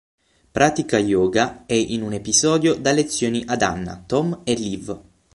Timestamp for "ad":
3.45-3.61